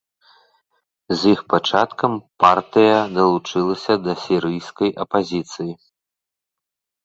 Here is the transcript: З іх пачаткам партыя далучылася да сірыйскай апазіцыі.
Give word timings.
З 1.19 1.33
іх 1.33 1.39
пачаткам 1.55 2.11
партыя 2.45 2.97
далучылася 3.19 3.93
да 4.09 4.13
сірыйскай 4.25 4.89
апазіцыі. 5.07 5.71